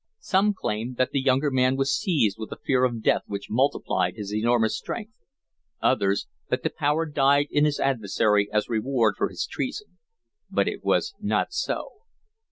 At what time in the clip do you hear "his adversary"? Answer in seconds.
7.65-8.51